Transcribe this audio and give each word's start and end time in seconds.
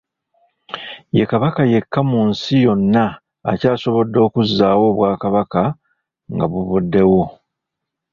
Ye 1.17 1.23
Kabaka 1.31 1.61
yekka 1.71 1.99
mu 2.09 2.19
nsi 2.29 2.53
yonna 2.65 3.05
akyasobodde 3.51 4.17
okuzzaawo 4.27 4.83
obwakabaka 4.91 5.61
nga 6.33 6.45
buvuddewo. 6.51 7.23